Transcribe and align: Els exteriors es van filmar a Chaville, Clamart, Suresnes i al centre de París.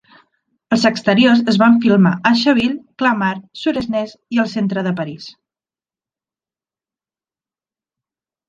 Els 0.75 0.85
exteriors 0.89 1.41
es 1.53 1.59
van 1.63 1.75
filmar 1.83 2.13
a 2.29 2.31
Chaville, 2.39 2.79
Clamart, 3.01 3.43
Suresnes 3.65 4.15
i 4.37 4.41
al 4.45 4.49
centre 4.57 4.87
de 4.89 4.95
París. 5.03 5.29